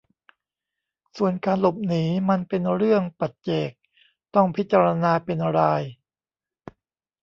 [1.17, 3.71] ส่วนการหลบหนีมันเป็นเรื่องปัจเจก
[4.35, 5.81] ต้องพิจารณาเป็นราย